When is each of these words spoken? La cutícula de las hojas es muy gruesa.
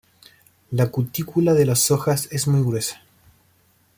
La 0.71 0.89
cutícula 0.89 1.53
de 1.53 1.63
las 1.67 1.91
hojas 1.91 2.27
es 2.31 2.47
muy 2.47 2.61
gruesa. 2.61 3.03